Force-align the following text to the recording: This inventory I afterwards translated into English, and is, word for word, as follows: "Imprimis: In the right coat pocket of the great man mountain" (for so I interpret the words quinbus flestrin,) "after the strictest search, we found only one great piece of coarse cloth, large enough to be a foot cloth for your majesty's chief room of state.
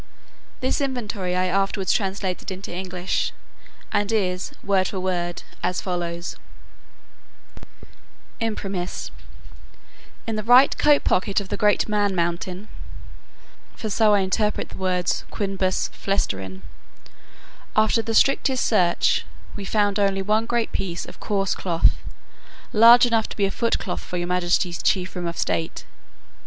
This 0.61 0.81
inventory 0.81 1.35
I 1.35 1.45
afterwards 1.45 1.93
translated 1.93 2.49
into 2.49 2.73
English, 2.73 3.33
and 3.91 4.11
is, 4.11 4.51
word 4.63 4.87
for 4.87 4.99
word, 4.99 5.43
as 5.61 5.79
follows: 5.79 6.37
"Imprimis: 8.39 9.11
In 10.25 10.37
the 10.37 10.43
right 10.43 10.75
coat 10.79 11.03
pocket 11.03 11.39
of 11.39 11.49
the 11.49 11.55
great 11.55 11.87
man 11.87 12.15
mountain" 12.15 12.67
(for 13.75 13.91
so 13.91 14.15
I 14.15 14.21
interpret 14.21 14.69
the 14.69 14.79
words 14.79 15.23
quinbus 15.29 15.89
flestrin,) 15.89 16.63
"after 17.75 18.01
the 18.01 18.15
strictest 18.15 18.65
search, 18.65 19.23
we 19.55 19.63
found 19.65 19.99
only 19.99 20.23
one 20.23 20.47
great 20.47 20.71
piece 20.71 21.05
of 21.05 21.19
coarse 21.19 21.53
cloth, 21.53 21.97
large 22.73 23.05
enough 23.05 23.29
to 23.29 23.37
be 23.37 23.45
a 23.45 23.51
foot 23.51 23.77
cloth 23.77 24.01
for 24.01 24.17
your 24.17 24.25
majesty's 24.25 24.81
chief 24.81 25.15
room 25.15 25.27
of 25.27 25.37
state. 25.37 25.85